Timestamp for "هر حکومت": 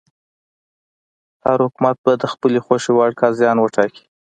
1.45-1.95